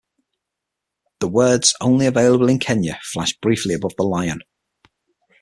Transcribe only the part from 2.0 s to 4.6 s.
Available in Kenya" flash briefly above the lion.